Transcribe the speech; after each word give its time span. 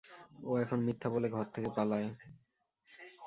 ও 0.43 0.51
এখন 0.63 0.79
মিথ্যা 0.87 1.07
বলে, 1.13 1.27
ঘর 1.29 1.45
থেকে 1.55 1.69
পালায়। 1.75 2.07